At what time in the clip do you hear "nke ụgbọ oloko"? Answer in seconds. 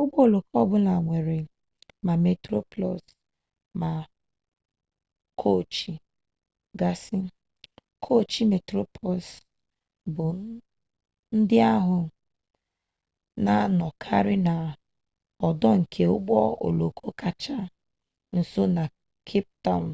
15.80-17.06